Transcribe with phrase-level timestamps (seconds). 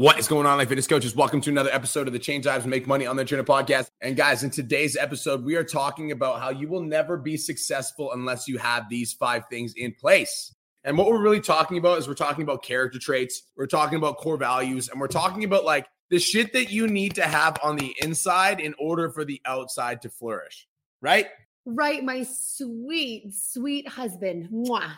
[0.00, 1.14] What is going on, Life Fitness Coaches?
[1.14, 3.90] Welcome to another episode of the Change Lives Make Money on the Trainer podcast.
[4.00, 8.10] And guys, in today's episode, we are talking about how you will never be successful
[8.12, 10.54] unless you have these five things in place.
[10.84, 14.16] And what we're really talking about is we're talking about character traits, we're talking about
[14.16, 17.76] core values, and we're talking about like the shit that you need to have on
[17.76, 20.66] the inside in order for the outside to flourish,
[21.02, 21.26] right?
[21.66, 24.48] Right, my sweet, sweet husband.
[24.50, 24.92] Mwah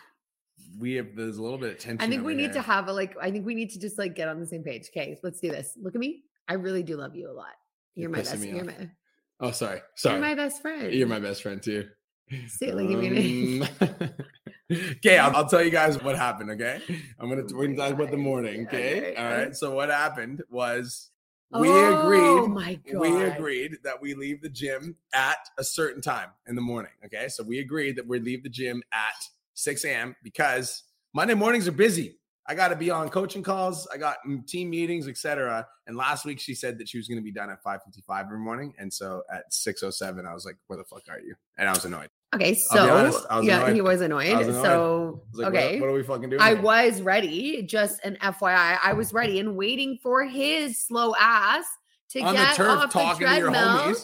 [0.79, 2.01] we have there's a little bit of tension.
[2.01, 2.55] I think we need here.
[2.55, 3.15] to have a like.
[3.21, 4.89] I think we need to just like get on the same page.
[4.95, 5.73] Okay, let's do this.
[5.81, 6.23] Look at me.
[6.49, 7.47] I really do love you a lot.
[7.95, 8.39] You're, You're my best.
[8.45, 8.67] You're off.
[8.67, 8.91] my.
[9.41, 10.17] Oh, sorry, sorry.
[10.17, 10.93] You're my best friend.
[10.93, 11.89] You're my best friend too.
[12.49, 13.65] Say it like you.
[13.81, 14.11] Um,
[14.97, 16.51] okay, I'll, I'll tell you guys what happened.
[16.53, 16.81] Okay,
[17.19, 18.67] I'm gonna we're gonna talk about the morning.
[18.67, 21.11] Okay, all So what happened was
[21.51, 22.55] we Oh agreed.
[22.55, 23.01] my god.
[23.01, 26.93] We agreed that we leave the gym at a certain time in the morning.
[27.05, 29.29] Okay, so we agreed that we leave the gym at
[29.63, 30.17] 6 a.m.
[30.23, 30.83] because
[31.15, 32.19] Monday mornings are busy.
[32.49, 33.87] I got to be on coaching calls.
[33.93, 34.17] I got
[34.49, 35.67] team meetings, etc.
[35.87, 38.39] And last week she said that she was going to be done at 5:55 every
[38.39, 41.73] morning, and so at 6:07 I was like, "Where the fuck are you?" And I
[41.73, 42.09] was annoyed.
[42.35, 43.75] Okay, so honest, I was yeah, annoyed.
[43.75, 44.37] he was annoyed.
[44.37, 44.63] Was annoyed.
[44.65, 46.43] So was like, okay, what, what are we fucking doing?
[46.43, 46.63] I here?
[46.63, 47.63] was ready.
[47.63, 51.65] Just an FYI, I was ready and waiting for his slow ass
[52.11, 53.97] to on the get turf off the talking to your treadmill.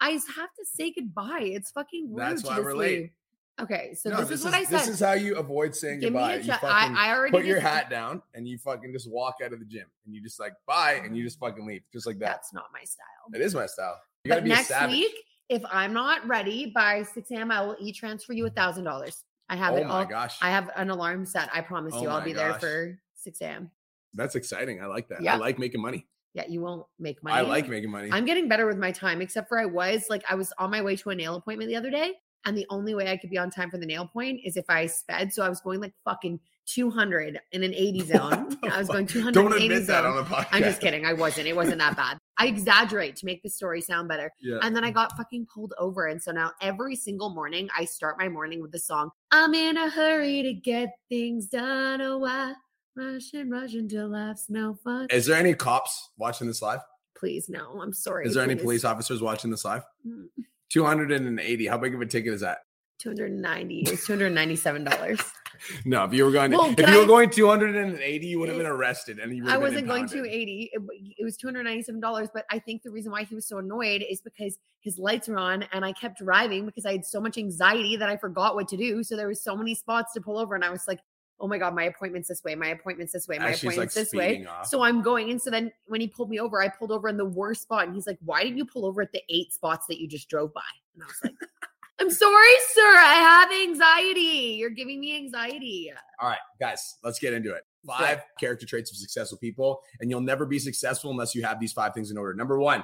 [0.00, 1.50] I have to say goodbye.
[1.52, 2.18] It's fucking rude.
[2.18, 3.12] That's why we're late.
[3.60, 4.80] Okay, so no, this, is what I said.
[4.80, 6.36] This is how you avoid saying Give goodbye.
[6.36, 9.36] You fucking I, I already put your just- hat down and you fucking just walk
[9.44, 12.06] out of the gym and you just like bye and you just fucking leave just
[12.06, 12.26] like that.
[12.26, 13.06] That's not my style.
[13.32, 14.00] It is my style.
[14.24, 15.14] You gotta But be a next week,
[15.48, 18.56] if I'm not ready by 6 a.m., I will e-transfer you a mm-hmm.
[18.56, 19.22] thousand dollars.
[19.48, 20.06] I have oh it my all.
[20.06, 21.48] gosh, I have an alarm set.
[21.52, 23.70] I promise Oh you, I'll be there for 6 a.m.
[24.14, 24.82] that's exciting.
[24.82, 25.26] I like that.
[25.26, 26.06] I like making money.
[26.34, 27.36] Yeah, you won't make money.
[27.36, 28.08] I like making money.
[28.10, 30.82] I'm getting better with my time, except for I was like, I was on my
[30.82, 32.14] way to a nail appointment the other day,
[32.44, 34.64] and the only way I could be on time for the nail point is if
[34.68, 35.32] I sped.
[35.32, 38.56] So I was going like fucking 200 in an 80 zone.
[38.70, 40.06] I was going 200 Don't in an 80 admit that zone.
[40.12, 40.48] on the podcast.
[40.52, 41.04] I'm just kidding.
[41.06, 41.46] I wasn't.
[41.46, 42.18] It wasn't that bad.
[42.38, 44.32] I exaggerate to make the story sound better.
[44.40, 44.58] Yeah.
[44.62, 46.06] And then I got fucking pulled over.
[46.06, 49.76] And so now every single morning, I start my morning with the song, I'm in
[49.78, 52.02] a hurry to get things done.
[52.02, 52.54] Oh, why
[52.96, 55.08] rush and rush until life's no fun.
[55.10, 56.80] Is there any cops watching this live?
[57.16, 57.80] Please, no.
[57.80, 58.26] I'm sorry.
[58.26, 59.82] Is there any police officers watching this live?
[60.06, 60.26] Mm.
[60.68, 61.66] Mm, 280.
[61.66, 62.58] How big of a ticket is that?
[62.98, 63.80] 290.
[63.80, 65.32] It was $297.
[65.84, 68.66] No, if you were going, Well, if you were going 280, you would have been
[68.66, 70.30] arrested and you I wasn't going impounded.
[70.30, 70.70] 280.
[70.72, 70.82] It,
[71.18, 72.28] it was $297.
[72.34, 75.38] But I think the reason why he was so annoyed is because his lights were
[75.38, 78.68] on and I kept driving because I had so much anxiety that I forgot what
[78.68, 79.02] to do.
[79.02, 80.54] So there was so many spots to pull over.
[80.54, 81.00] And I was like,
[81.44, 82.54] oh my God, my appointment's this way.
[82.54, 83.38] My appointment's this way.
[83.38, 84.46] My As she's, like, appointment's this way.
[84.46, 84.66] off.
[84.66, 85.30] So I'm going.
[85.30, 87.84] And so then when he pulled me over, I pulled over in the worst spot.
[87.84, 90.30] And he's like, why didn't you pull over at the eight spots that you just
[90.30, 90.62] drove by?
[90.94, 91.34] And I was like,
[92.00, 92.80] I'm sorry, sir.
[92.80, 94.56] I have anxiety.
[94.58, 95.92] You're giving me anxiety.
[96.18, 97.64] All right, guys, let's get into it.
[97.86, 101.74] Five character traits of successful people, and you'll never be successful unless you have these
[101.74, 102.32] five things in order.
[102.32, 102.82] Number one,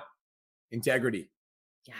[0.70, 1.30] integrity.
[1.88, 1.94] Yeah,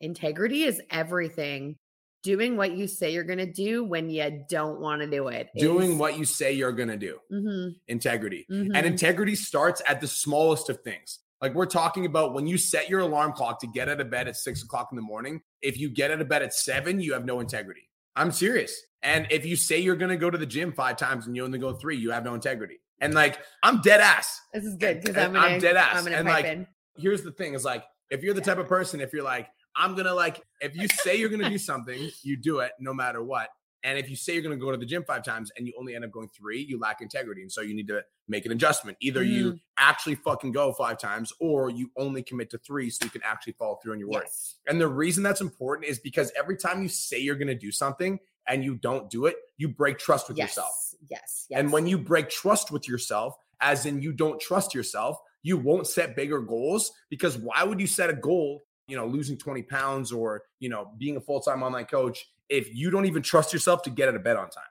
[0.00, 1.76] integrity is everything.
[2.22, 5.48] Doing what you say you're going to do when you don't want to do it.
[5.56, 7.18] Doing what you say you're going to do.
[7.30, 8.44] hmm Integrity.
[8.48, 8.84] And Mhm.
[8.84, 11.20] integrity starts at the smallest of things.
[11.40, 14.26] Like we're talking about when you set your alarm clock to get out of bed
[14.26, 15.40] at six o'clock in the morning.
[15.62, 17.88] If you get out of bed at seven, you have no integrity.
[18.16, 18.76] I'm serious.
[19.02, 21.44] And if you say you're going to go to the gym five times and you
[21.44, 22.80] only go three, you have no integrity.
[23.00, 24.40] And like, I'm dead ass.
[24.52, 26.04] This is good because I'm, gonna, I'm dead ass.
[26.04, 26.66] I'm And, like, in.
[26.96, 29.46] here's the thing is like if you're the type of person if you're like
[29.76, 33.22] i'm gonna like if you say you're gonna do something you do it no matter
[33.22, 33.48] what
[33.84, 35.94] and if you say you're gonna go to the gym five times and you only
[35.94, 38.96] end up going three you lack integrity and so you need to make an adjustment
[39.00, 39.60] either you Mm.
[39.78, 43.54] actually fucking go five times or you only commit to three so you can actually
[43.54, 44.56] follow through on your word Yes.
[44.66, 48.18] and the reason that's important is because every time you say you're gonna do something
[48.46, 50.48] and you don't do it you break trust with yes.
[50.50, 50.74] yourself
[51.08, 51.46] Yes.
[51.48, 51.58] Yes.
[51.60, 55.86] and when you break trust with yourself, as in you don't trust yourself, you won't
[55.86, 60.10] set bigger goals because why would you set a goal, you know, losing 20 pounds
[60.10, 63.82] or, you know, being a full time online coach if you don't even trust yourself
[63.82, 64.64] to get out of bed on time?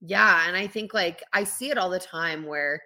[0.00, 0.46] Yeah.
[0.46, 2.82] And I think like I see it all the time where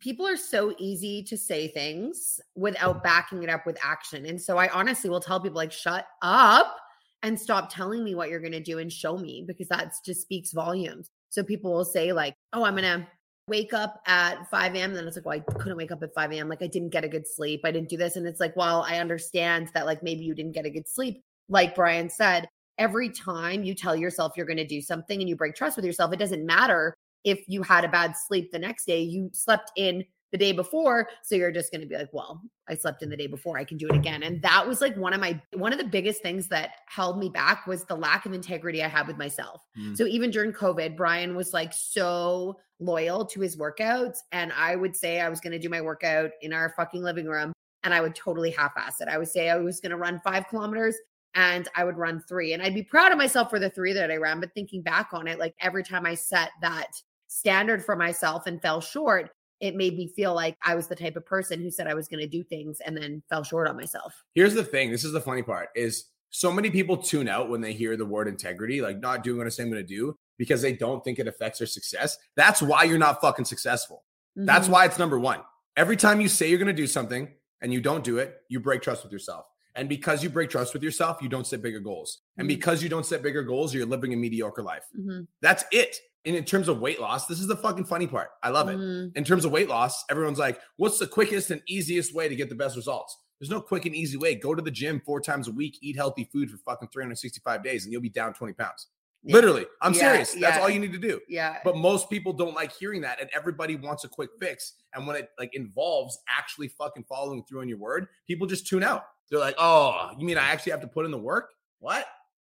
[0.00, 4.26] people are so easy to say things without backing it up with action.
[4.26, 6.76] And so I honestly will tell people like, shut up
[7.22, 10.20] and stop telling me what you're going to do and show me because that just
[10.20, 11.08] speaks volumes.
[11.30, 13.06] So people will say like, oh, I'm going to
[13.48, 14.90] wake up at 5 a.m.
[14.90, 16.48] And then it's like, well, I couldn't wake up at 5 a.m.
[16.48, 17.62] Like I didn't get a good sleep.
[17.64, 18.16] I didn't do this.
[18.16, 21.22] And it's like, well, I understand that like maybe you didn't get a good sleep.
[21.48, 22.48] Like Brian said,
[22.78, 25.84] every time you tell yourself you're going to do something and you break trust with
[25.84, 29.72] yourself, it doesn't matter if you had a bad sleep the next day, you slept
[29.76, 31.08] in the day before.
[31.22, 33.58] So you're just going to be like, well, I slept in the day before.
[33.58, 34.22] I can do it again.
[34.22, 37.28] And that was like one of my, one of the biggest things that held me
[37.28, 39.62] back was the lack of integrity I had with myself.
[39.78, 39.96] Mm.
[39.96, 44.18] So even during COVID, Brian was like so loyal to his workouts.
[44.32, 47.26] And I would say I was going to do my workout in our fucking living
[47.26, 47.52] room
[47.84, 49.08] and I would totally half ass it.
[49.08, 50.96] I would say I was going to run five kilometers
[51.34, 52.52] and I would run three.
[52.52, 54.40] And I'd be proud of myself for the three that I ran.
[54.40, 56.88] But thinking back on it, like every time I set that
[57.28, 59.30] standard for myself and fell short,
[59.60, 62.08] it made me feel like I was the type of person who said I was
[62.08, 64.24] going to do things and then fell short on myself.
[64.34, 64.90] Here's the thing.
[64.90, 68.04] This is the funny part is so many people tune out when they hear the
[68.06, 71.02] word integrity, like not doing what I say I'm going to do because they don't
[71.02, 72.18] think it affects their success.
[72.36, 74.04] That's why you're not fucking successful.
[74.36, 74.72] That's Mhm.
[74.72, 75.40] why it's number one.
[75.76, 78.60] Every time you say you're going to do something and you don't do it, you
[78.60, 79.46] break trust with yourself.
[79.74, 82.22] And because you break trust with yourself, you don't set bigger goals.
[82.36, 82.48] And Mhm.
[82.48, 84.84] because you don't set bigger goals, you're living a mediocre life.
[84.98, 85.28] Mhm.
[85.40, 85.96] That's it.
[86.24, 88.30] And in terms of weight loss, this is the fucking funny part.
[88.42, 88.76] I love it.
[88.76, 89.16] Mhm.
[89.16, 92.48] In terms of weight loss, everyone's like, what's the quickest and easiest way to get
[92.48, 93.16] the best results?
[93.40, 94.34] There's no quick and easy way.
[94.34, 97.84] Go to the gym four times a week, eat healthy food for fucking 365 days,
[97.84, 98.88] and you'll be down 20 pounds.
[99.22, 99.34] Yeah.
[99.36, 99.66] Literally.
[99.80, 100.34] I'm Yeah, serious.
[100.34, 101.20] That's all you need to do.
[101.28, 101.58] Yeah.
[101.64, 104.74] But most people don't like hearing that, and everybody wants a quick fix.
[104.94, 108.82] And when it like involves actually fucking following through on your word, people just tune
[108.82, 109.04] out.
[109.30, 111.50] They're like, "Oh, you mean I actually have to put in the work?
[111.80, 112.06] What?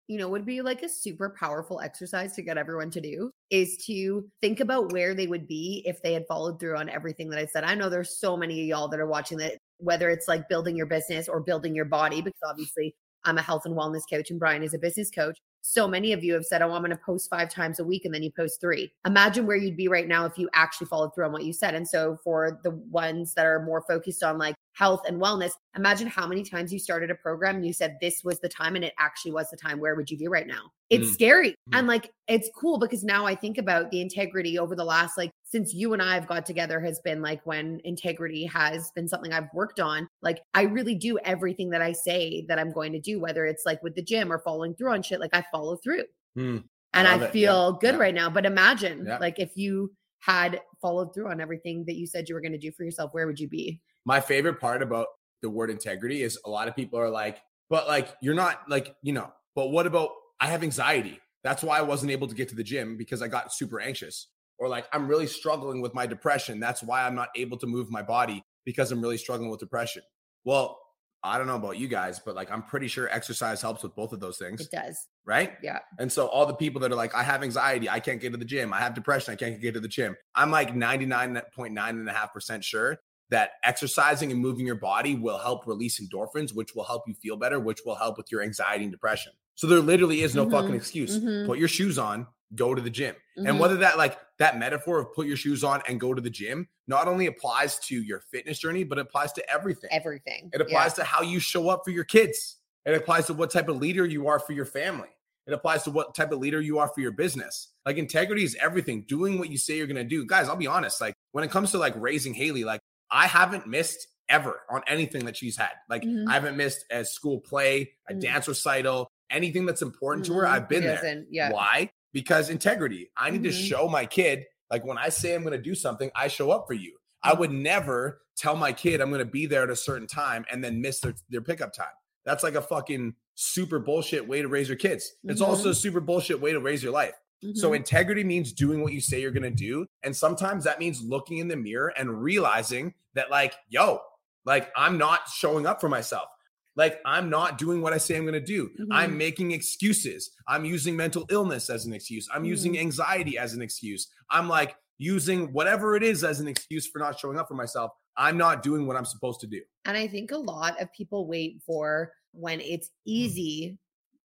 [0.07, 3.77] You know, would be like a super powerful exercise to get everyone to do is
[3.85, 7.39] to think about where they would be if they had followed through on everything that
[7.39, 7.63] I said.
[7.63, 10.75] I know there's so many of y'all that are watching that, whether it's like building
[10.75, 12.95] your business or building your body, because obviously
[13.25, 15.37] I'm a health and wellness coach and Brian is a business coach.
[15.61, 18.03] So many of you have said, Oh, I'm going to post five times a week
[18.03, 18.91] and then you post three.
[19.05, 21.73] Imagine where you'd be right now if you actually followed through on what you said.
[21.73, 26.07] And so, for the ones that are more focused on like health and wellness, imagine
[26.07, 28.83] how many times you started a program and you said this was the time and
[28.83, 29.79] it actually was the time.
[29.79, 30.71] Where would you be right now?
[30.89, 31.13] It's Mm.
[31.13, 31.49] scary.
[31.49, 31.77] Mm.
[31.79, 35.31] And like, it's cool because now I think about the integrity over the last, like,
[35.43, 39.31] since you and I have got together, has been like when integrity has been something
[39.31, 40.07] I've worked on.
[40.21, 43.65] Like, I really do everything that I say that I'm going to do, whether it's
[43.65, 45.19] like with the gym or following through on shit.
[45.19, 46.03] Like, I follow through
[46.35, 46.57] Hmm.
[46.93, 47.27] and love I it.
[47.27, 47.31] Yeah.
[47.31, 48.01] feel good Yeah.
[48.01, 48.29] right now.
[48.31, 49.17] But imagine, Yeah.
[49.19, 52.57] like, if you had followed through on everything that you said you were going to
[52.57, 53.79] do for yourself, where would you be?
[54.05, 55.07] My favorite part about
[55.41, 57.39] the word integrity is a lot of people are like,
[57.69, 60.09] but like, you're not like, you know, but what about
[60.39, 61.19] I have anxiety?
[61.43, 64.27] That's why I wasn't able to get to the gym because I got super anxious.
[64.59, 66.59] Or like, I'm really struggling with my depression.
[66.59, 70.03] That's why I'm not able to move my body because I'm really struggling with depression.
[70.45, 70.79] Well,
[71.25, 74.11] I don't know about you guys, but like, I'm pretty sure exercise helps with both
[74.13, 75.07] of those things, It does.
[75.25, 75.53] right?
[75.63, 75.79] Yeah.
[75.97, 78.37] And so all the people that are like, I have anxiety, I can't get to
[78.37, 80.15] the gym, I have depression, I can't get to the gym.
[80.35, 82.99] I'm like 99.9 and a half percent sure
[83.33, 87.35] that exercising and moving your body will help release endorphins, which will help you feel
[87.35, 89.33] better, which will help with your anxiety and depression.
[89.55, 91.17] So there literally is no fucking Mhm, excuse.
[91.19, 91.47] mhm.
[91.47, 93.15] Put your shoes on, go to the gym.
[93.37, 93.49] Mhm.
[93.49, 96.29] And whether that like that metaphor of put your shoes on and go to the
[96.29, 99.89] gym not only applies to your fitness journey, but it applies to everything.
[99.91, 100.51] everything.
[100.53, 100.65] It Yeah.
[100.65, 102.57] applies to how you show up for your kids.
[102.85, 105.09] It applies to what type of leader you are for your family.
[105.47, 107.69] It applies to what type of leader you are for your business.
[107.85, 109.03] Like integrity is everything.
[109.07, 110.25] Doing what you say you're gonna do.
[110.25, 111.01] Guys, I'll be honest.
[111.01, 112.79] Like when it comes to like raising Haley, like
[113.13, 115.71] I haven't missed ever on anything that she's had.
[115.89, 116.27] Like Mhm.
[116.27, 118.21] I haven't missed a school play, a Mhm.
[118.21, 120.43] dance recital, anything that's important to her.
[120.43, 120.49] Mhm.
[120.49, 121.23] I've been He there.
[121.29, 121.51] Yeah.
[121.51, 121.91] Why?
[122.11, 123.11] Because integrity.
[123.15, 123.67] I need to Mhm.
[123.69, 126.65] show my kid, like when I say I'm going to do something, I show up
[126.67, 126.97] for you.
[127.21, 130.45] I would never tell my kid I'm going to be there at a certain time
[130.51, 131.93] and then miss their, their pickup time.
[132.25, 135.13] That's like a fucking super bullshit way to raise your kids.
[135.25, 137.15] It's also a super bullshit way to raise your life.
[137.53, 137.75] So Mhm.
[137.77, 139.85] integrity means doing what you say you're going to do.
[140.03, 144.01] And sometimes that means looking in the mirror and realizing that, like, yo,
[144.45, 146.27] like I'm not showing up for myself.
[146.75, 148.71] Like I'm not doing what I say I'm going to do.
[148.91, 149.17] I'm Mhm.
[149.17, 150.31] making excuses.
[150.47, 152.27] I'm using mental illness as an excuse.
[152.33, 152.79] I'm using Mhm.
[152.79, 154.07] anxiety as an excuse.
[154.29, 157.91] I'm like using whatever it is as an excuse for not showing up for myself.
[158.17, 159.61] I'm not doing what I'm supposed to do.
[159.85, 163.77] And I think a lot of people wait for when it's easy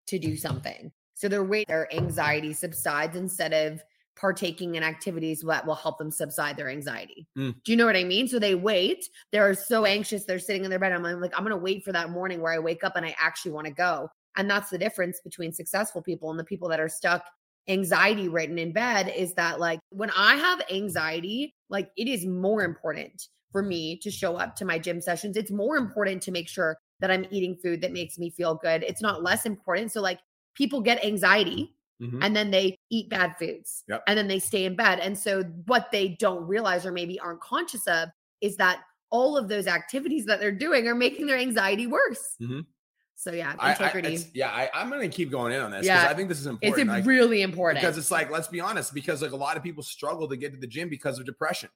[0.06, 0.92] to do something.
[1.14, 3.82] So they're waiting their anxiety subsides instead of
[4.16, 7.26] partaking in activities that will help them subside their anxiety.
[7.36, 7.54] Mm.
[7.64, 8.28] Do you know what I mean?
[8.28, 9.08] So they wait.
[9.32, 10.24] They're so anxious.
[10.24, 10.92] They're sitting in their bed.
[10.92, 13.14] I'm like, I'm going to wait for that morning where I wake up and I
[13.18, 14.08] actually want to go.
[14.36, 17.24] And that's the difference between successful people and the people that are stuck
[17.68, 22.62] anxiety written in bed is that like when I have anxiety, like it is more
[22.62, 25.36] important for me to show up to my gym sessions.
[25.36, 28.82] It's more important to make sure that I'm eating food that makes me feel good.
[28.82, 29.92] It's not less important.
[29.92, 30.18] So like
[30.54, 32.18] people get anxiety Mhm.
[32.22, 34.02] and then they eat bad foods Yep.
[34.08, 34.98] and then they stay in bed.
[35.00, 38.08] And so what they don't realize or maybe aren't conscious of
[38.40, 42.34] is that all of those activities that they're doing are making their anxiety worse.
[42.40, 42.66] Mhm.
[43.14, 46.02] So yeah, I- I- yeah, I, I'm going to keep going in on this because
[46.02, 46.10] Yeah.
[46.10, 46.88] I think this is it's important.
[46.88, 47.80] like, really important.
[47.80, 50.52] because it's like let's be honest because like a lot of people struggle to get
[50.52, 51.70] to the gym because of depression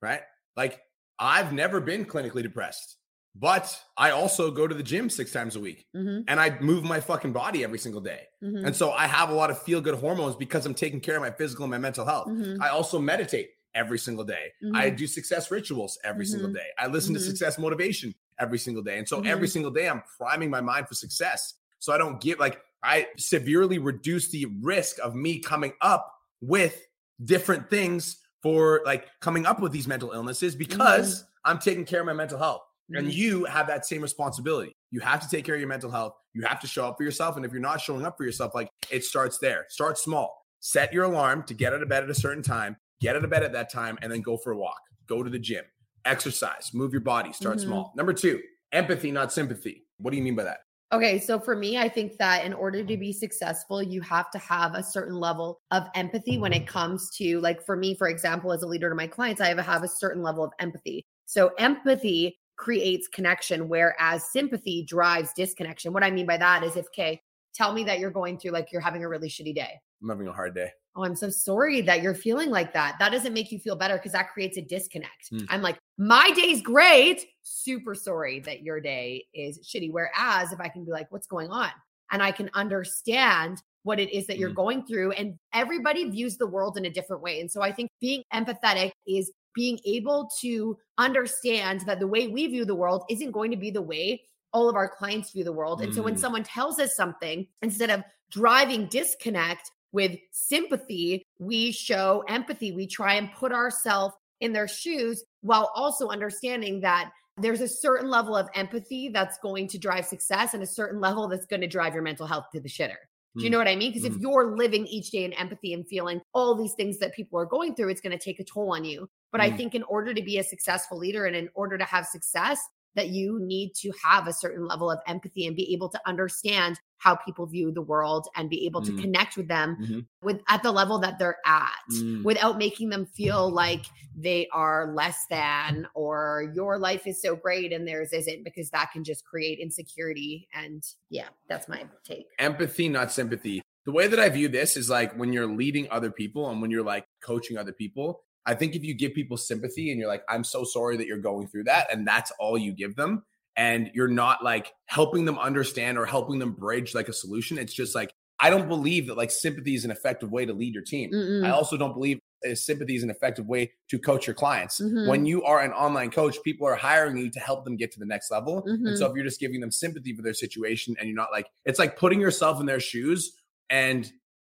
[0.00, 0.22] right
[0.56, 0.80] like
[1.18, 2.96] I've never been clinically depressed,
[3.34, 6.84] but I also go to the gym six times a week Mhm, and I move
[6.84, 8.26] my fucking body every single day.
[8.42, 11.16] mhm, And so I have a lot of feel good hormones because I'm taking care
[11.16, 12.28] of my physical and my mental health.
[12.28, 14.52] mhm, I also meditate every single day.
[14.72, 16.54] I mhm, do success rituals every single Mhm.
[16.54, 16.66] day.
[16.78, 18.98] I listen to success motivation every single day.
[18.98, 21.54] And so every single day I'm priming my mind for success.
[21.78, 26.86] So I don't get like I severely reduce the risk of me coming up with
[27.24, 32.06] different things for like coming up with these mental illnesses because I'm taking care of
[32.06, 32.62] my mental health.
[32.90, 33.14] And mhm.
[33.14, 34.74] you have that same responsibility.
[34.90, 36.14] You have to take care of your mental health.
[36.34, 37.36] You have to show up for yourself.
[37.36, 39.66] And if you're not showing up for yourself, like it starts there.
[39.68, 40.46] Start small.
[40.60, 42.76] Set your alarm to get out of bed at a certain time.
[43.00, 44.80] Get out of bed at that time and then go for a walk.
[45.06, 45.64] Go to the gym.
[46.04, 46.70] Exercise.
[46.72, 47.32] Move your body.
[47.32, 47.62] Start Mhm.
[47.62, 47.92] small.
[47.96, 48.42] Number two,
[48.72, 49.86] empathy, not sympathy.
[49.98, 50.60] What do you mean by that?
[50.90, 54.38] Okay, so for me, I think that in order to be successful, you have to
[54.38, 58.52] have a certain level of empathy when it comes to, like, for me, for example,
[58.52, 61.04] as a leader to my clients, I have, a, have a certain level of empathy.
[61.26, 65.94] So, empathy creates connection, whereas sympathy drives disconnection.
[65.94, 67.22] What I mean by that is if, okay,
[67.54, 69.80] tell me that you're going through, like, you're having a really shitty day.
[70.02, 70.70] I'm having a hard day.
[70.96, 72.96] Oh, I'm so sorry that you're feeling like that.
[72.98, 75.30] That doesn't make you feel better because that creates a disconnect.
[75.32, 75.46] Mm.
[75.48, 77.24] I'm like, my day's great.
[77.42, 79.92] Super sorry that your day is shitty.
[79.92, 81.70] Whereas if I can be like, what's going on?
[82.10, 84.56] And I can understand what it is that you're Mm.
[84.56, 87.40] going through, and everybody views the world in a different way.
[87.40, 92.46] And so I think being empathetic is being able to understand that the way we
[92.46, 94.22] view the world isn't going to be the way
[94.52, 95.82] all of our clients view the world.
[95.82, 96.20] And so when Mm.
[96.20, 102.70] someone tells us something, instead of driving disconnect with sympathy, we show empathy.
[102.70, 108.08] We try and put ourselves in their shoes while also understanding that there's a certain
[108.08, 111.66] level of empathy that's going to drive success and a certain level that's going to
[111.66, 113.00] drive your mental health to the shitter.
[113.38, 113.52] Do you Mm.
[113.52, 113.92] know what I mean?
[113.92, 114.20] Because if Mm.
[114.20, 117.74] you're living each day in empathy and feeling all these things that people are going
[117.74, 119.08] through, it's going to take a toll on you.
[119.32, 119.56] But I Mm.
[119.56, 122.60] think in order to be a successful leader and in order to have success,
[122.98, 126.80] that you need to have a certain level of empathy and be able to understand
[126.98, 129.00] how people view the world and be able to Mm.
[129.00, 130.06] connect with them Mhm.
[130.20, 132.24] with at the level that they're at Mm.
[132.24, 133.86] without making them feel like
[134.16, 138.90] they are less than or your life is so great and theirs isn't because that
[138.90, 143.62] can just create insecurity and yeah that's my take empathy, not sympathy.
[143.84, 146.70] The way that I view this is like when you're leading other people and when
[146.70, 150.24] you're like coaching other people, I think if you give people sympathy and you're like,
[150.28, 153.22] I'm so sorry that you're going through that, and that's all you give them,
[153.56, 157.74] and you're not like helping them understand or helping them bridge like a solution, it's
[157.74, 160.84] just like, I don't believe that like sympathy is an effective way to lead your
[160.84, 161.10] team.
[161.12, 161.44] Mm-mm.
[161.44, 162.20] I also don't believe
[162.54, 164.80] sympathy is an effective way to coach your clients.
[164.80, 165.08] Mhm.
[165.08, 167.98] When you are an online coach, people are hiring you to help them get to
[167.98, 168.62] the next level.
[168.62, 168.86] Mhm.
[168.86, 171.48] And so if you're just giving them sympathy for their situation and you're not like,
[171.64, 173.32] it's like putting yourself in their shoes
[173.70, 174.10] and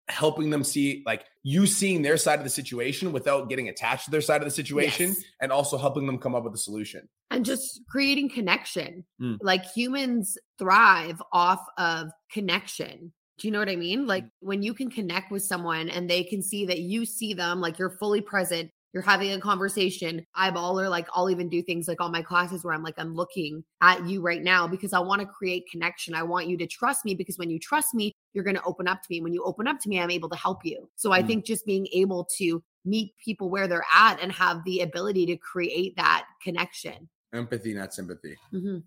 [0.07, 4.11] helping them see like you seeing their side of the situation without getting attached to
[4.11, 5.23] their side of the situation Yes.
[5.41, 7.07] and also helping them come up with a solution.
[7.31, 9.37] and just creating connection Mm.
[9.41, 14.73] like humans thrive off of connection do you know what i mean like when you
[14.75, 18.21] can connect with someone and they can see that you see them like you're fully
[18.21, 22.21] present you're having a conversation eyeball or like i'll even do things like all my
[22.21, 25.69] classes where i'm like i'm looking at you right now because i want to create
[25.69, 28.63] connection i want you to trust me because when you trust me you're going to
[28.63, 30.89] open up to me when you open up to me i'm able to help you
[30.95, 31.27] so i Mm.
[31.27, 35.35] think just being able to meet people where they're at and have the ability to
[35.35, 38.37] create that connection Empathy, not sympathy.
[38.53, 38.81] Mhm.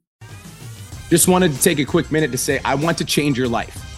[1.10, 3.97] Just wanted to take a quick minute to say, I want to change your life.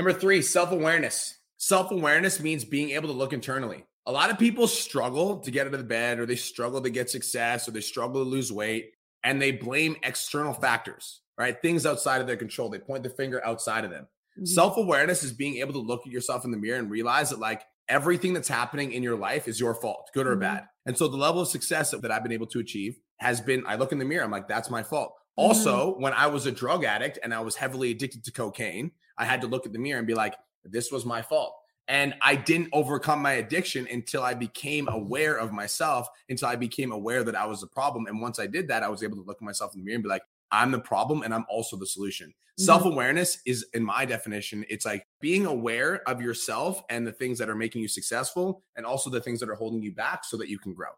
[0.00, 1.36] Number three, self awareness.
[1.58, 3.84] Self awareness means being able to look internally.
[4.06, 6.88] A lot of people struggle to get out of the bed, or they struggle to
[6.88, 8.92] get success, or they struggle to lose weight,
[9.24, 11.60] and they blame external factors, right?
[11.60, 12.70] Things outside of their control.
[12.70, 14.08] They point the finger outside of them.
[14.38, 14.48] Mhm.
[14.48, 17.38] Self awareness is being able to look at yourself in the mirror and realize that,
[17.38, 20.40] like, everything that's happening in your life is your fault, good or Mhm.
[20.40, 20.68] bad.
[20.86, 23.74] And so, the level of success that I've been able to achieve has been I
[23.74, 25.12] look in the mirror, I'm like, that's my fault.
[25.38, 25.44] Mhm.
[25.44, 29.24] Also, when I was a drug addict and I was heavily addicted to cocaine, I
[29.26, 30.34] had to look at the mirror and be like,
[30.64, 31.54] this was my fault.
[31.88, 36.92] And I didn't overcome my addiction until I became aware of myself, until I became
[36.92, 38.06] aware that I was the problem.
[38.06, 39.96] And once I did that, I was able to look at myself in the mirror
[39.96, 40.22] and be like,
[40.52, 42.28] I'm the problem and I'm also the solution.
[42.28, 42.64] Mhm.
[42.64, 47.38] Self awareness is, in my definition, it's like being aware of yourself and the things
[47.38, 50.36] that are making you successful and also the things that are holding you back so
[50.36, 50.90] that you can grow.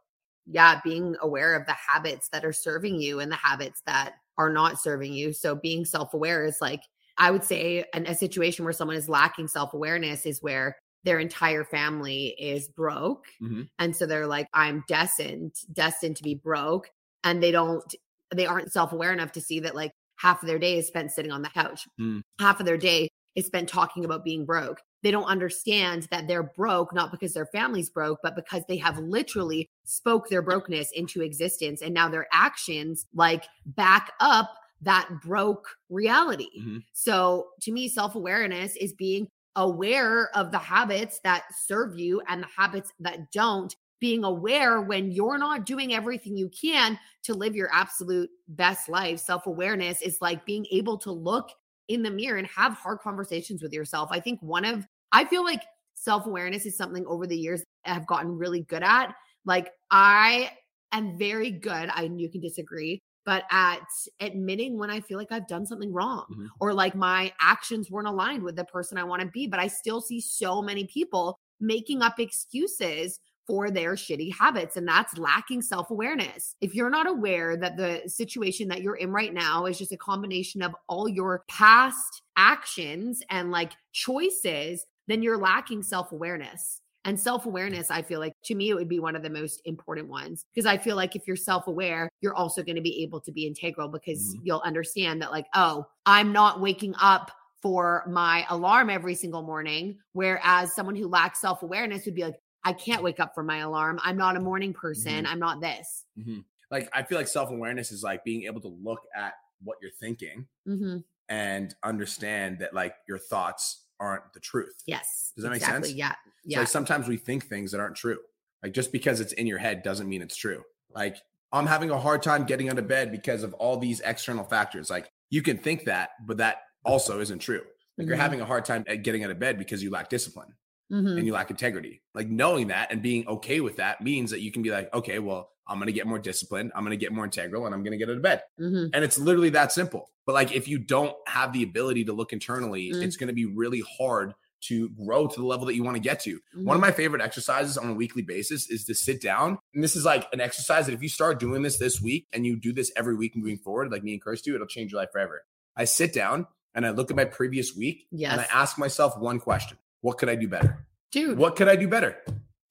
[0.47, 4.51] yeah, being aware of the habits that are serving you and the habits that are
[4.51, 5.33] not serving you.
[5.33, 6.83] So being self aware is like,
[7.19, 11.19] I would say, an, a situation where someone is lacking self awareness is where their
[11.19, 13.27] entire family is broke.
[13.43, 13.69] Mhm.
[13.79, 16.91] And so they're like, I'm destined, destined to be broke.
[17.25, 17.95] And they don't,
[18.35, 21.11] they aren't self aware enough to see that like half of their day is spent
[21.11, 21.87] sitting on the couch.
[22.01, 22.23] Mm.
[22.39, 24.81] Half of their day is spent talking about being broke.
[25.03, 28.99] They don't understand that they're broke, not because their family's broke, but because they have
[28.99, 31.83] literally spoke their brokenness into existence.
[31.83, 34.51] And now their actions like back up
[34.83, 36.49] that broke reality.
[36.59, 36.83] Mhm.
[36.93, 42.43] So to me, self awareness is being aware of the habits that serve you and
[42.43, 43.75] the habits that don't.
[44.01, 49.21] Being aware when you're not doing everything you can to live your absolute best life.
[49.21, 51.51] Self awareness is like being able to look
[51.89, 54.09] in the mirror and have hard conversations with yourself.
[54.11, 55.63] I think one of, I feel like
[55.95, 59.15] self awareness is something over the years I have gotten really good at.
[59.45, 60.51] Like I
[60.93, 63.87] am very good, I you can disagree, but at
[64.21, 66.49] admitting when I feel like I've done something wrong Mhm.
[66.61, 69.47] or like my actions weren't aligned with the person I want to be.
[69.47, 74.87] But I still see so many people making up excuses for their shitty habits, and
[74.87, 76.55] that's lacking self awareness.
[76.61, 79.97] If you're not aware that the situation that you're in right now is just a
[79.97, 86.82] combination of all your past actions and like choices, then you're lacking self awareness.
[87.05, 89.61] And self awareness, I feel like to me, it would be one of the most
[89.65, 93.03] important ones because I feel like if you're self aware, you're also going to be
[93.03, 94.43] able to be integral because Mhm.
[94.43, 97.31] you'll understand that, like, oh, I'm not waking up
[97.61, 99.99] for my alarm every single morning.
[100.13, 103.59] Whereas someone who lacks self awareness would be like, I can't wake up for my
[103.59, 103.99] alarm.
[104.03, 105.27] I'm not a morning person.
[105.27, 106.05] I'm not this.
[106.19, 106.45] Mhm.
[106.71, 109.91] Like I feel like self awareness is like being able to look at what you're
[109.91, 114.83] thinking hmm and understand that like your thoughts aren't the truth.
[114.87, 115.33] Yes.
[115.37, 115.93] Does that make sense?
[115.93, 116.11] Yeah.
[116.11, 116.59] So, Yeah.
[116.61, 118.19] like sometimes we think things that aren't true.
[118.63, 120.63] Like just because it's in your head doesn't mean it's true.
[120.95, 121.17] Like
[121.53, 124.91] I'm having a hard time getting out of bed because of all these external factors.
[124.91, 127.63] Like you can think that, but that also isn't true.
[127.97, 128.21] Like you're Mhm.
[128.21, 130.55] having a hard time getting out of bed because you lack discipline
[130.93, 131.17] Mhm.
[131.19, 132.03] and you lack integrity.
[132.15, 135.19] Like knowing that and being okay with that means that you can be like, okay,
[135.19, 136.73] well, I'm going to get more disciplined.
[136.75, 138.43] I'm going to get more integral and I'm going to get out of bed.
[138.61, 138.91] Mhm.
[138.93, 140.11] And it's literally that simple.
[140.27, 143.03] But like if you don't have the ability to look internally, Mm.
[143.03, 144.35] it's going to be really hard
[144.69, 146.39] to grow to the level that you want to get to.
[146.55, 146.87] One of Mhm.
[146.87, 149.59] my favorite exercises on a weekly basis is to sit down.
[149.75, 152.47] And this is like an exercise that if you start doing this this week and
[152.47, 155.11] you do this every week moving forward, like me and Kirsty, it'll change your life
[155.11, 155.43] forever.
[155.77, 159.41] I sit down and I look at my previous week and I ask myself one
[159.41, 160.87] question What could I do better?
[161.11, 161.39] Dude.
[161.39, 162.19] What could I do better?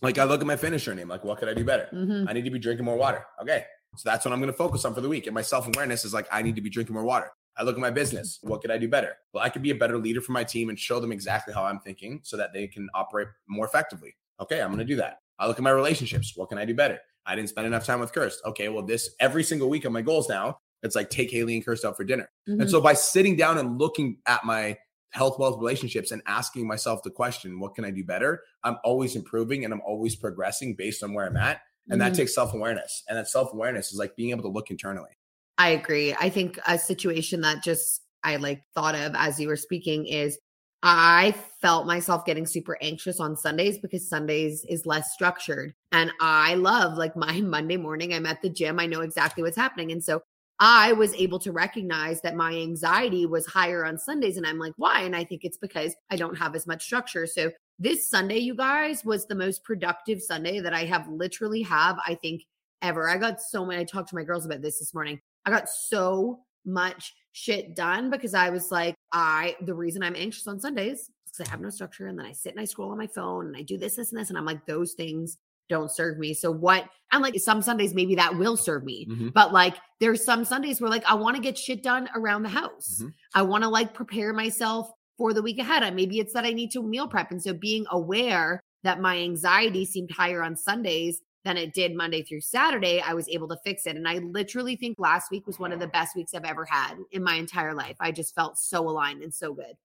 [0.01, 1.87] Like I look at my finisher name, like, what could I do better?
[1.93, 2.29] Mhm.
[2.29, 3.25] I need to be drinking more water.
[3.41, 3.65] Okay.
[3.97, 5.27] So that's what I'm going to focus on for the week.
[5.27, 7.29] And my self awareness is like, I need to be drinking more water.
[7.57, 8.39] I look at my business.
[8.41, 9.15] What could I do better?
[9.33, 11.65] Well, I could be a better leader for my team and show them exactly how
[11.65, 14.15] I'm thinking so that they can operate more effectively.
[14.39, 14.61] Okay.
[14.61, 15.17] I'm going to do that.
[15.37, 16.33] I look at my relationships.
[16.35, 16.99] What can I do better?
[17.25, 18.37] I didn't spend enough time with Kirst.
[18.45, 18.69] Okay.
[18.69, 21.85] Well, this every single week on my goals now, it's like take Haley and Kirst
[21.85, 22.27] out for dinner.
[22.49, 22.61] Mhm.
[22.61, 24.77] And so by sitting down and looking at my
[25.12, 28.41] health, wealth, relationships and asking myself the question, what can I do better?
[28.63, 31.62] I'm always improving and I'm always progressing based on where I'm at.
[31.89, 32.17] And that Mhm.
[32.17, 33.04] takes self awareness.
[33.10, 35.12] And that self awareness is like being able to look internally.
[35.58, 36.13] I agree.
[36.13, 40.38] I think a situation that just I like thought of as you were speaking is
[40.84, 45.76] I felt myself getting super anxious on Sundays because Sundays is less structured.
[45.91, 49.58] And I love like my Monday morning, I'm at the gym, I know exactly what's
[49.58, 49.91] happening.
[49.91, 50.24] And so
[50.63, 54.38] I was able to recognize that my anxiety was higher on Sundays.
[54.38, 55.02] And I'm like, why?
[55.02, 57.26] And I think it's because I don't have as much structure.
[57.26, 61.97] So this Sunday, you guys, was the most productive Sunday that I have literally have,
[62.06, 62.43] I think,
[62.84, 63.10] ever.
[63.10, 65.19] I got so many, I talked to my girls about this this morning.
[65.47, 70.45] I got so much shit done because I was like, I, the reason I'm anxious
[70.45, 72.06] on Sundays because I have no structure.
[72.06, 74.12] And then I sit and I scroll on my phone and I do this, this,
[74.12, 74.30] and this.
[74.30, 75.39] And I'm like, those things
[75.71, 76.34] don't serve me.
[76.36, 79.07] So what, and like some Sundays, maybe that will serve me.
[79.07, 79.34] Mhm.
[79.34, 82.49] But like there's some Sundays where like I want to get shit done around the
[82.49, 83.01] house.
[83.01, 83.13] Mhm.
[83.34, 85.84] I want to like prepare myself for the week ahead.
[85.84, 87.31] And maybe it's that I need to meal prep.
[87.31, 92.21] And so being aware that my anxiety seemed higher on Sundays than it did Monday
[92.21, 93.95] through Saturday, I was able to fix it.
[93.95, 96.97] And I literally think last week was one of the best weeks I've ever had
[97.12, 97.95] in my entire life.
[97.99, 99.75] I just felt so aligned and so good.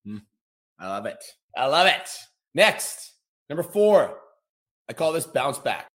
[0.79, 1.23] I love it.
[1.57, 2.09] I love it.
[2.55, 3.15] Next,
[3.49, 4.19] number four,
[4.89, 5.87] I call this bounce back.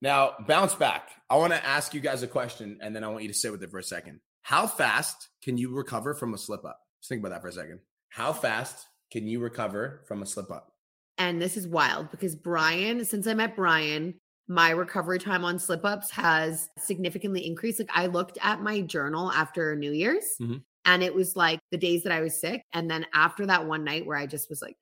[0.00, 1.10] Now, bounce back.
[1.28, 3.50] I want to ask you guys a question and then I want you to sit
[3.52, 4.20] with it for a second.
[4.42, 6.80] How fast can you recover from a slip up?
[7.00, 7.80] Just think about that for a second.
[8.10, 10.72] How fast can you recover from a slip up?
[11.18, 14.14] And this is wild because Brian, since I met Brian,
[14.46, 17.80] my recovery time on slip ups has significantly increased.
[17.80, 20.62] Like I looked at my journal after New Year's Mhm.
[20.88, 22.64] And it was like the days that I was sick.
[22.72, 24.74] And then after that one night where I just was like,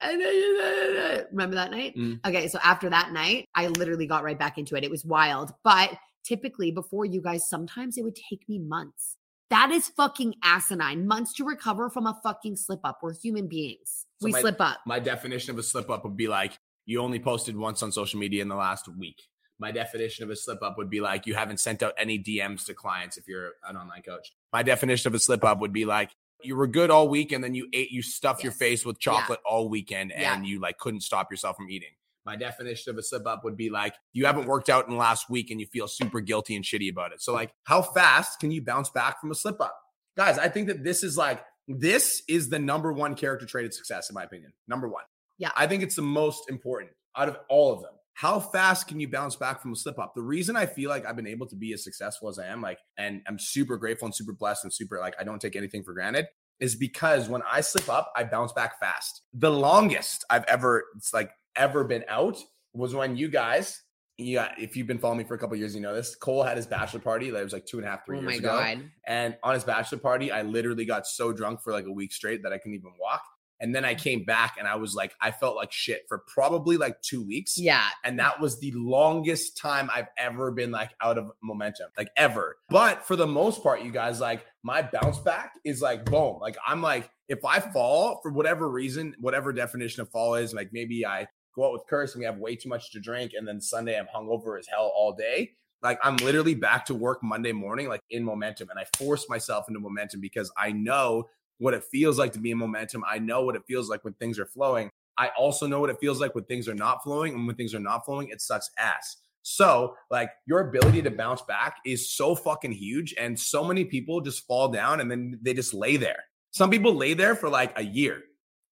[1.32, 1.96] remember that night?
[1.96, 2.24] Mm.
[2.24, 2.46] Okay.
[2.46, 4.84] So after that night, I literally got right back into it.
[4.84, 5.52] It was wild.
[5.64, 5.90] But
[6.24, 9.16] typically before you guys, sometimes it would take me months.
[9.50, 11.08] That is fucking asinine.
[11.08, 13.00] Months to recover from a fucking slip up.
[13.02, 14.06] We're human beings.
[14.20, 14.78] So we my- slip up.
[14.86, 18.20] My definition of a slip up would be like you only posted once on social
[18.20, 19.24] media in the last week.
[19.58, 22.66] My definition of a slip up would be like you haven't sent out any DMs
[22.66, 24.32] to clients if you're an online coach.
[24.52, 26.10] My definition of a slip up would be like
[26.42, 29.12] you were good all week and then you ate, you stuffed your face with Yeah.
[29.12, 30.34] chocolate all weekend Yeah.
[30.34, 31.88] and you like couldn't stop yourself from eating.
[32.26, 34.98] My definition of a slip up would be like you haven't worked out in the
[34.98, 37.22] last week and you feel super guilty and shitty about it.
[37.22, 39.78] So like how fast can you bounce back from a slip up?
[40.16, 43.72] Guys, I think that this is like this is the number one character trait of
[43.74, 44.52] success in my opinion.
[44.68, 45.02] Number 1.
[45.38, 45.50] Yeah.
[45.56, 47.94] I think it's the most important out of all of them.
[48.16, 50.14] How fast can you bounce back from a slip up?
[50.14, 52.62] The reason I feel like I've been able to be as successful as I am,
[52.62, 55.82] like, and I'm super grateful and super blessed and super like I don't take anything
[55.82, 56.24] for granted,
[56.58, 59.20] is because when I slip up, I bounce back fast.
[59.34, 62.38] The longest I've ever, it's like ever been out
[62.72, 63.82] was when you guys,
[64.16, 66.16] yeah, if you've been following me for a couple years, you know this.
[66.16, 67.28] Cole had his bachelor party.
[67.28, 68.48] That was like two and a half, three Oh years my ago.
[68.48, 68.90] God.
[69.06, 72.42] And on his bachelor party, I literally got so drunk for like a week straight
[72.44, 73.20] that I couldn't even walk.
[73.60, 76.76] And then I came back and I was like, I felt like shit for probably
[76.76, 77.58] like two weeks.
[77.58, 77.86] Yeah.
[78.04, 82.58] And that was the longest time I've ever been like out of momentum, like ever.
[82.68, 86.38] But for the most part, you guys, like my bounce back is like boom.
[86.40, 90.70] Like I'm like, if I fall for whatever reason, whatever definition of fall is, like
[90.72, 93.48] maybe I go out with Kirst and we have way too much to drink, and
[93.48, 95.52] then Sunday I'm hungover as hell all day.
[95.82, 98.70] Like I'm literally back to work Monday morning, like in momentum.
[98.70, 102.50] And I force myself into momentum because I know what it feels like to be
[102.50, 103.04] in momentum.
[103.08, 104.90] I know what it feels like when things are flowing.
[105.18, 107.34] I also know what it feels like when things are not flowing.
[107.34, 109.16] And when things are not flowing, it sucks ass.
[109.42, 113.14] So, like, your ability to bounce back is so fucking huge.
[113.16, 116.24] And so many people just fall down and then they just lay there.
[116.50, 118.22] Some people lay there for like a year,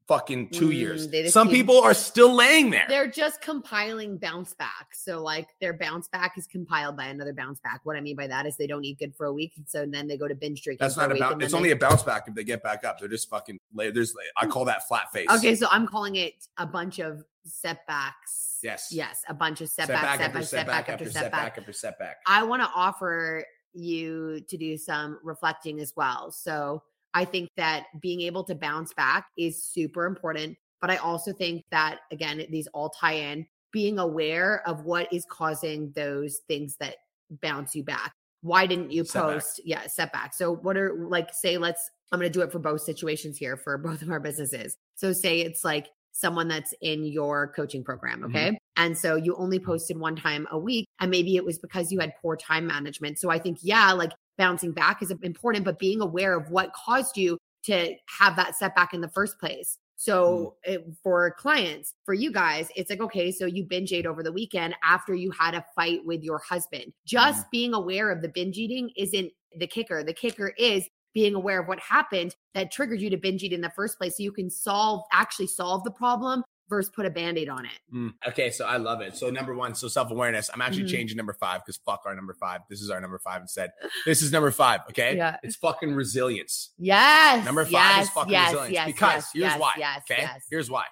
[0.07, 1.33] fucking two Mm, years.
[1.33, 2.85] Some people are still laying there.
[2.89, 4.89] They're just compiling bounce back.
[4.93, 7.81] So like their bounce back is compiled by another bounce back.
[7.85, 9.53] What I mean by that is they don't eat good for a week.
[9.57, 10.85] And so then they go to binge drinking.
[10.85, 11.33] That's not a a week, bounce.
[11.35, 12.99] and It's only they- a bounce back if they get back up.
[13.01, 13.91] They're just fucking lay.
[13.91, 15.27] There's, I call that flat face.
[15.31, 18.59] Okay, so I'm calling it a bunch of setbacks.
[18.63, 18.89] Yes.
[18.91, 21.23] Yes, a bunch of setbacks, Setback setback, after setback after setback.
[21.33, 22.17] setback after setback.
[22.27, 26.31] I want to offer you to do some reflecting as well.
[26.31, 26.83] So
[27.15, 30.57] I think that being able to bounce back is super important.
[30.81, 35.25] But I also think that, again, these all tie in being aware of what is
[35.31, 36.97] causing those things that
[37.43, 38.13] bounce you back.
[38.43, 39.33] Why didn't you Setback.
[39.33, 39.61] post?
[39.65, 40.35] Yeah, setback.
[40.35, 43.57] So, what are like, say, let's, I'm going to do it for both situations here
[43.57, 44.77] for both of our businesses.
[44.97, 48.21] So, say it's like someone that's in your coaching program.
[48.21, 48.27] Mhm.
[48.27, 48.59] Okay.
[48.77, 51.99] And so you only posted one time a week, and maybe it was because you
[52.01, 53.19] had poor time management.
[53.19, 57.17] So, I think, yeah, like bouncing back is important, but being aware of what caused
[57.17, 59.79] you to have that setback in the first place.
[59.79, 60.03] Mm.
[60.05, 64.23] So it, for clients, for you guys, it's like, okay, so you binge ate over
[64.23, 66.87] the weekend after you had a fight with your husband.
[66.87, 66.93] Mm.
[67.07, 70.03] Just being aware of the binge eating isn't the kicker.
[70.03, 73.61] The kicker is being aware of what happened that triggered you to binge eat in
[73.61, 77.49] the first place so you can solve actually solve the problem versus put a band-aid
[77.49, 77.73] on it.
[77.93, 79.17] Mm, Okay, so I love it.
[79.17, 80.49] So number one, so self awareness.
[80.53, 80.91] I'm actually Mhm.
[80.91, 82.63] changing number five because fuck our number five.
[82.71, 83.71] This is our number five instead.
[84.07, 84.81] This is number five.
[84.91, 85.37] Okay, Yeah.
[85.43, 86.71] it's fucking resilience.
[86.79, 87.45] Yes.
[87.45, 89.73] Number five yes, is fucking yes, resilience yes, because here's why.
[89.79, 90.85] Yes, okay, here's why.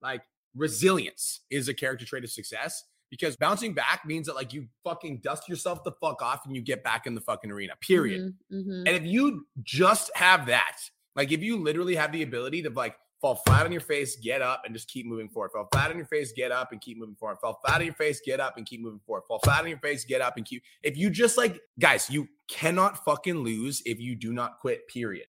[0.00, 0.22] Like
[0.54, 5.20] resilience is a character trait of success because bouncing back means that like you fucking
[5.20, 7.74] dust yourself the fuck off and you get back in the fucking arena.
[7.80, 8.34] Period.
[8.52, 8.78] Mhm, mhm.
[8.86, 10.78] And if you just have that,
[11.14, 14.42] like if you literally have the ability to like fall flat on your face, get
[14.42, 15.52] up and just keep moving forward.
[15.52, 17.38] Fall flat on your face, get up and keep moving forward.
[17.40, 19.22] Fall flat on your face, get up and keep moving forward.
[19.28, 20.62] Fall flat on your face, get up and keep.
[20.82, 25.26] If you just like, guys, you cannot fucking lose if you do not quit, period.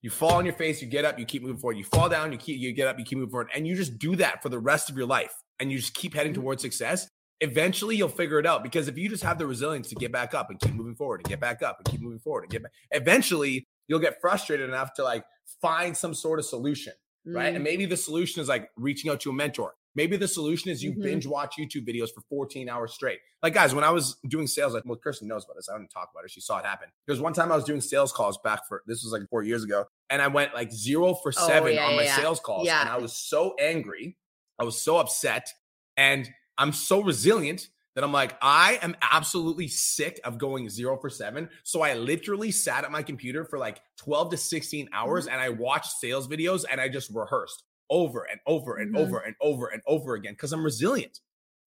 [0.00, 1.76] You fall on your face, you get up, you keep moving forward.
[1.76, 3.48] You fall down, you keep you get up, you keep moving forward.
[3.54, 5.34] And you just do that for the rest of your life.
[5.58, 6.42] And you just keep heading mm-hmm.
[6.42, 7.08] towards success.
[7.40, 10.34] Eventually you'll figure it out because if you just have the resilience to get back
[10.34, 12.62] up and keep moving forward and get back up and keep moving forward and get
[12.62, 15.24] back, eventually you'll get frustrated enough to like
[15.60, 16.92] find some sort of solution
[17.26, 17.52] right?
[17.52, 17.56] Mm.
[17.56, 19.74] And maybe the solution is like reaching out to a mentor.
[19.96, 21.02] Maybe the solution is you Mhm.
[21.02, 23.20] binge watch YouTube videos for 14 hours straight.
[23.44, 25.68] Like, guys, when I was doing sales, like, well, Kirsten knows about this.
[25.68, 26.32] I don't talk about it.
[26.32, 26.88] She saw it happen.
[27.06, 29.44] There was one time I was doing sales calls back for this was like four
[29.44, 32.16] years ago, and I went like zero for Oh, seven yeah, on my yeah.
[32.16, 32.66] sales calls.
[32.66, 32.80] Yeah.
[32.80, 34.18] And I was so angry.
[34.58, 35.48] I was so upset.
[35.96, 41.08] And I'm so resilient that I'm like, I am absolutely sick of going zero for
[41.10, 41.48] seven.
[41.62, 44.94] So I literally sat at my computer for like 12 to 16 Mm-hmm.
[44.94, 48.98] hours and I watched sales videos and I just rehearsed over and over and Mhm.
[48.98, 51.20] over and over and over again because I'm resilient.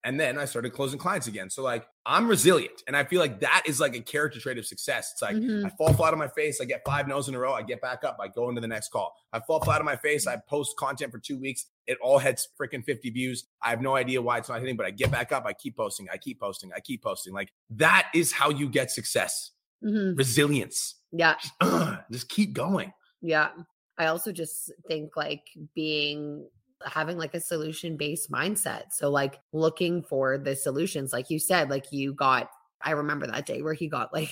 [0.04, 1.50] And then I started closing clients again.
[1.50, 2.84] So like I'm resilient.
[2.88, 5.12] And I feel like that is like a character trait of success.
[5.14, 5.66] It's like Mhm.
[5.66, 7.82] I fall flat on my face, I get five no's in a row, I get
[7.82, 9.16] back up, I go into the next call.
[9.34, 12.48] I fall flat on my face, I post content for two weeks, it all hits
[12.60, 13.48] freaking 50 views.
[13.62, 15.46] I have no idea why it's not hitting, but I get back up.
[15.46, 16.08] I keep posting.
[16.12, 16.72] I keep posting.
[16.76, 17.34] I keep posting.
[17.34, 19.52] Like that is how you get success.
[19.84, 20.18] Mhm.
[20.18, 20.96] Resilience.
[21.12, 21.36] Yeah.
[21.42, 22.94] Just, ugh, just keep going.
[23.22, 23.50] Yeah.
[23.98, 26.48] I also just think like being
[26.86, 28.92] having like a solution based mindset.
[28.92, 32.50] So like looking for the solutions like you said like you got
[32.82, 34.30] I remember that day where he got like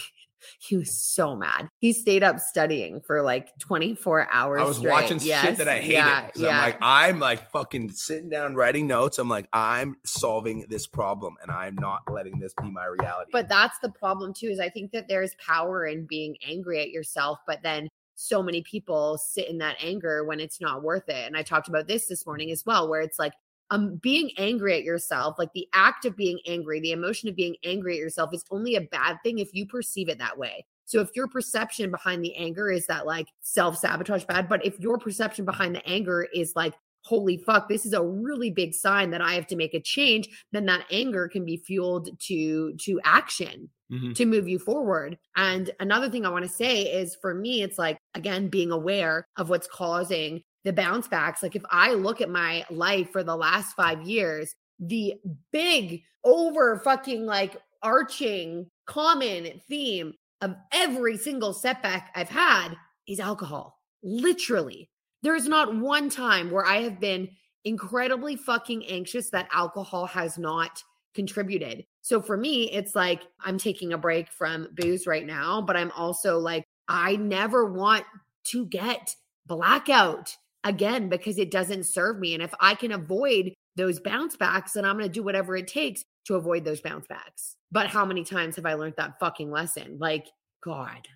[0.59, 1.69] he was so mad.
[1.79, 4.61] He stayed up studying for like 24 hours.
[4.61, 4.91] I was straight.
[4.91, 5.93] watching Yes, shit that I hated.
[5.93, 6.49] Yeah, yeah.
[6.49, 9.19] I'm like, I'm like fucking sitting down writing notes.
[9.19, 13.29] I'm like, I'm solving this problem and I'm not letting this be my reality.
[13.31, 16.89] but that's the problem too is i think that there's power in being angry at
[16.89, 21.25] yourself but then so many people sit in that anger when it's not worth it
[21.27, 23.33] and i talked about this this morning as well where it's like
[23.71, 27.55] um being angry at yourself like the act of being angry the emotion of being
[27.63, 30.99] angry at yourself is only a bad thing if you perceive it that way so
[31.01, 35.45] if your perception behind the anger is that like self-sabotage bad but if your perception
[35.45, 39.33] behind the anger is like holy fuck this is a really big sign that i
[39.33, 44.15] have to make a change then that anger can be fueled to to action Mhm.
[44.15, 45.15] to move you forward.
[45.35, 49.27] And another thing I want to say is for me, it's like, again, being aware
[49.37, 51.41] of what's causing the bounce backs.
[51.41, 55.13] Like, if I look at my life for the last five years, the
[55.51, 62.69] big, over fucking like arching common theme of every single setback I've had
[63.07, 63.79] is alcohol.
[64.03, 64.89] Literally.
[65.21, 67.29] There's not one time where I have been
[67.63, 71.85] incredibly fucking anxious that alcohol has not contributed.
[72.01, 75.91] So for me, it's like I'm taking a break from booze right now, but I'm
[75.91, 78.05] also like, I never want
[78.45, 79.15] to get
[79.47, 82.33] blackout again because it doesn't serve me.
[82.33, 85.67] And if I can avoid those bounce backs, then I'm going to do whatever it
[85.67, 87.55] takes to avoid those bounce backs.
[87.71, 89.97] But how many times have I learned that fucking lesson?
[89.99, 90.27] Like,
[90.63, 91.07] God,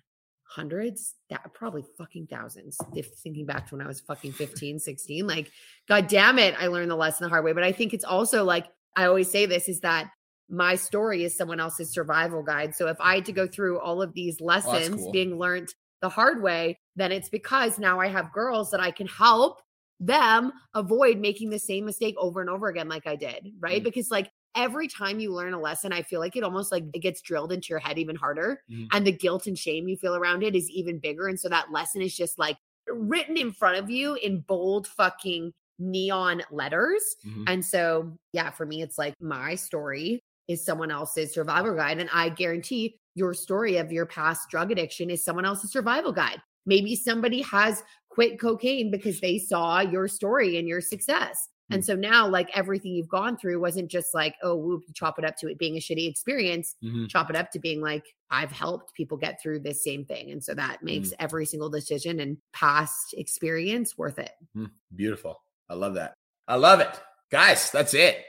[0.44, 2.78] hundreds, that probably fucking thousands.
[2.94, 5.50] If thinking back to when I was fucking 15, 16, like,
[5.88, 7.52] God damn it, I learned the lesson the hard way.
[7.52, 10.10] But I think it's also like, I always say this is that
[10.48, 12.74] my story is someone else's survival guide.
[12.74, 15.12] So if I had to go through all of these oh, lessons cool.
[15.12, 19.06] being learned the hard way, then it's because now I have girls that I can
[19.06, 19.60] help
[19.98, 23.82] them avoid making the same mistake over and over again, like I did, right?
[23.82, 23.84] Mm.
[23.84, 27.00] Because like every time you learn a lesson, I feel like it almost like it
[27.00, 28.62] gets drilled into your head even harder.
[28.70, 28.88] Mhm.
[28.92, 31.28] And the guilt and shame you feel around it is even bigger.
[31.28, 32.56] And so that lesson is just like
[32.88, 37.02] written in front of you in bold fucking neon letters.
[37.24, 37.44] Mhm.
[37.46, 41.98] And so, yeah, for me, it's like my story is someone else's survival guide.
[41.98, 46.40] And I guarantee your story of your past drug addiction is someone else's survival guide.
[46.66, 51.48] Maybe somebody has quit cocaine because they saw your story and your success.
[51.72, 55.24] And so now, like everything you've gone through wasn't just like, oh, whoop, chop it
[55.24, 57.08] up to it being a shitty experience, Mhm.
[57.08, 60.32] chop it up to being like, I've helped people get through this same thing.
[60.32, 64.32] And so that makes every single decision and past experience worth it.
[64.56, 65.40] Mm, Beautiful.
[65.68, 66.14] I love that.
[66.48, 67.00] I love it.
[67.30, 68.24] Guys, that's it.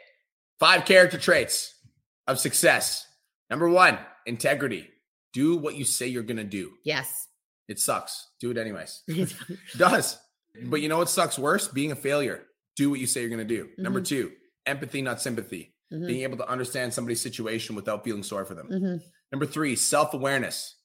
[0.60, 1.74] Five character traits
[2.28, 3.08] of success.
[3.50, 4.88] Number one, integrity.
[5.34, 6.72] Do what you say you're going to do.
[6.84, 7.28] Yes.
[7.68, 8.30] It sucks.
[8.40, 9.04] Do it anyways.
[9.08, 9.34] It
[9.78, 10.18] does.
[10.66, 11.68] But you know what sucks worse?
[11.70, 12.44] Being a failure.
[12.76, 13.70] Do what you say you're going to do.
[13.78, 14.08] Number Mhm.
[14.08, 14.32] two,
[14.66, 15.76] empathy, not sympathy.
[15.94, 18.68] Mhm, Being able to understand somebody's situation without feeling sorry for them.
[18.70, 20.76] mhm, Number three, self awareness.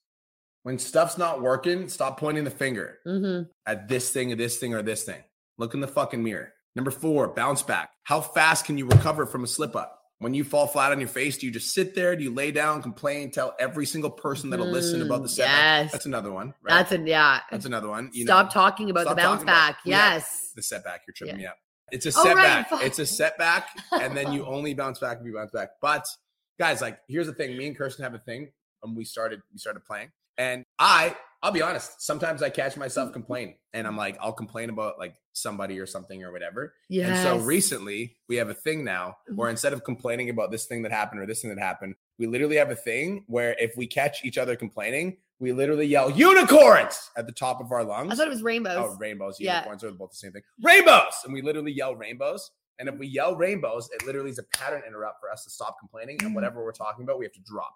[0.62, 3.48] When stuff's not working, stop pointing the finger mhm.
[3.66, 5.22] at this thing or this thing or this thing.
[5.58, 6.52] Look in the fucking mirror.
[6.74, 7.90] Number four, bounce back.
[8.04, 10.00] How fast can you recover from a slip up?
[10.18, 12.16] When you fall flat on your face, do you just sit there?
[12.16, 15.82] Do you lay down, complain, tell every single person that'll listen about the Mm, setback?
[15.84, 15.92] yes.
[15.92, 16.54] That's another one.
[16.62, 16.74] Right?
[16.74, 17.40] That's a yeah.
[17.50, 18.08] That's another one.
[18.14, 19.78] You Stop know, talking about stop the bounce back.
[19.84, 20.52] Yes.
[20.56, 21.02] the setback.
[21.06, 21.40] You're tripping Yeah.
[21.42, 21.58] me up.
[21.92, 22.70] It's a Oh, right, setback.
[22.70, 22.82] fuck.
[22.82, 25.68] It's a setback, and then you only bounce back if you bounce back.
[25.82, 26.06] But
[26.58, 27.56] guys, like, here's the thing.
[27.58, 28.50] Me and Kirsten have a thing.
[28.82, 32.02] And we started, we started playing, and I, I'll be honest.
[32.02, 36.24] Sometimes I catch myself complaining, and I'm like, I'll complain about like somebody or something
[36.24, 36.74] or whatever.
[36.88, 37.06] Yeah.
[37.06, 40.82] And so recently, we have a thing now where instead of complaining about this thing
[40.82, 43.86] that happened or this thing that happened, we literally have a thing where if we
[43.86, 48.12] catch each other complaining, we literally yell unicorns at the top of our lungs.
[48.12, 48.76] I thought it was rainbows.
[48.76, 49.58] Oh, rainbows, Yeah.
[49.58, 50.42] unicorns are both the same thing.
[50.60, 51.12] Rainbows!
[51.24, 52.50] And we literally yell rainbows.
[52.80, 55.78] And if we yell rainbows, it literally is a pattern interrupt for us to stop
[55.78, 56.16] complaining.
[56.22, 56.34] And Mhm.
[56.34, 57.72] whatever we're talking about, we have to drop.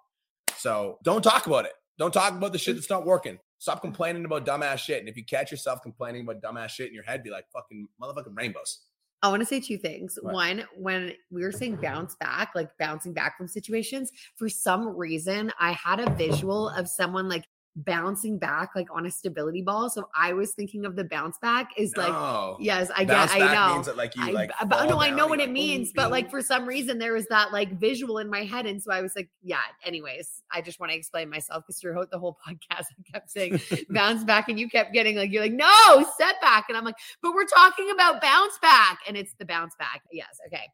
[0.56, 1.72] So don't talk about it.
[1.98, 3.38] Don't talk about the shit that's not working.
[3.60, 5.00] Stop complaining about dumbass shit.
[5.00, 7.86] And if you catch yourself complaining about dumbass shit in your head, be like, fucking
[8.00, 8.86] motherfucking rainbows.
[9.22, 10.18] I want to say two things.
[10.22, 10.32] What?
[10.32, 15.52] One, when we were saying bounce back, like bouncing back from situations, for some reason,
[15.60, 17.44] I had a visual of someone like
[17.76, 19.88] bouncing back like on a stability ball.
[19.88, 22.56] So I was thinking of the bounce back is like, No.
[22.60, 23.74] yes, I Bounce get, I know.
[23.74, 25.88] means that like you I, like but- no, I know what you're it like, means,
[25.90, 28.82] "Ooh, but like for some reason there was that like visual in my head, and
[28.82, 29.60] so I was like, yeah.
[29.84, 33.60] Anyways, I just want to explain myself because throughout the whole podcast I kept saying
[33.90, 37.34] bounce back, and you kept getting like you're like no setback, and I'm like, but
[37.34, 40.02] we're talking about bounce back, and it's the bounce back.
[40.12, 40.64] Yes, okay.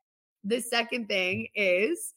[0.44, 2.14] The second thing is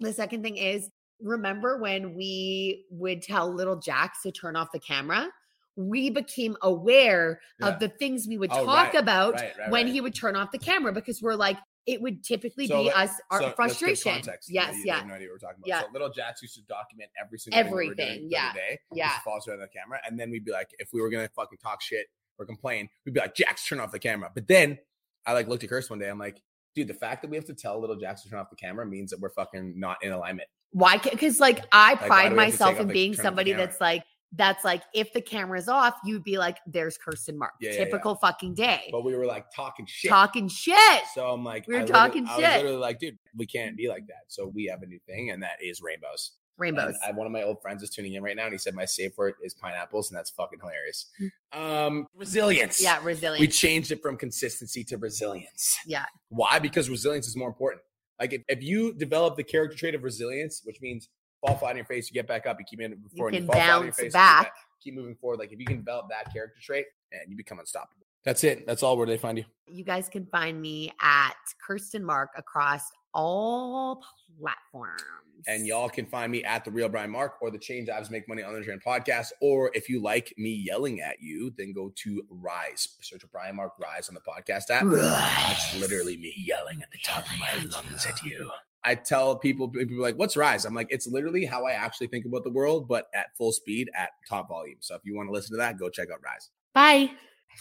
[0.00, 0.88] the second thing is
[1.22, 5.28] remember when we would tell little Jax to turn off the camera?
[5.76, 7.68] We became aware Yeah.
[7.68, 10.36] of the things we would Oh, talk right, about right, right, when he would turn
[10.36, 11.56] off the camera because we're like,
[11.86, 14.12] it would typically So be let- us, our So, frustration.
[14.12, 14.50] context.
[14.50, 14.98] Yes, You- you yeah.
[14.98, 15.68] have no idea what we're talking about.
[15.68, 15.80] Yeah.
[15.82, 18.52] So little Jax used to document every single thing we were doing Everything, every yeah,
[18.52, 18.78] day.
[18.92, 19.08] yeah.
[19.10, 21.58] Just follows around the camera, and then we'd be like, if we were gonna fucking
[21.58, 24.30] talk shit or complain, we'd be like, Jax, turn off the camera.
[24.34, 24.78] But then
[25.24, 26.10] I like looked at Kirsten one day.
[26.10, 26.42] I'm like,
[26.74, 28.84] dude, the fact that we have to tell little Jax to turn off the camera
[28.86, 30.48] means that we're fucking not in alignment.
[30.72, 30.98] Why?
[30.98, 34.82] Because like I pride myself in being turn off the somebody that's like, that's like,
[34.94, 37.52] if the camera's off, you'd be like, there's Kirsten Mark.
[37.60, 37.84] Yeah, yeah, yeah.
[37.86, 38.88] Typical fucking day.
[38.92, 40.08] But we were like talking shit.
[40.08, 41.02] Talking shit.
[41.14, 42.56] So I'm like, We were I talking I was shit.
[42.58, 44.24] literally like, dude, we can't be like that.
[44.28, 46.32] So we have a new thing, and that is rainbows.
[46.58, 46.94] Rainbows.
[47.04, 48.84] I, one of my old friends is tuning in right now, and he said my
[48.84, 51.06] safe word is pineapples, and that's fucking hilarious.
[51.20, 51.86] Mm.
[51.86, 52.80] Um, resilience.
[52.82, 53.40] yeah, resilience.
[53.40, 55.78] We changed it from consistency to resilience.
[55.86, 56.04] Yeah.
[56.28, 56.58] Why?
[56.58, 57.82] Because resilience is more important.
[58.20, 61.08] Like if, if you develop the character trait of resilience, which means
[61.44, 63.40] fall flat on your face, you get back up, you keep moving You forward, you,
[63.40, 64.42] can fall flat on your bounce face, back.
[64.44, 65.38] back- keep moving forward.
[65.38, 68.06] Like if you can develop that character trait, and you become unstoppable.
[68.24, 68.66] That's it.
[68.66, 68.96] That's all.
[68.96, 69.44] Where they find you?
[69.66, 71.34] You guys can find me at
[71.66, 72.82] Kirsten Mark across
[73.14, 74.02] all
[74.40, 75.02] platforms.
[75.46, 78.28] And y'all can find me at the real Brian Mark or the Change Lives Make
[78.28, 79.28] Money on the Trend podcast.
[79.40, 82.88] Or if you like me yelling at you, then go to Rise.
[83.00, 84.84] Search for Brian Mark Rise on the podcast app.
[84.84, 88.50] It's literally me yelling at the top of my lungs at you.
[88.84, 90.66] I tell people, people are like, what's Rise?
[90.66, 93.90] I'm like, it's literally how I actually think about the world, but at full speed
[93.94, 94.78] at top volume.
[94.80, 96.50] So if you want to listen to that, go check out Rise.
[96.74, 97.12] Bye.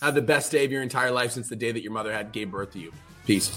[0.01, 2.31] Have the best day of your entire life since the day that your mother had
[2.31, 2.93] gave birth to you.
[3.25, 3.49] Peace.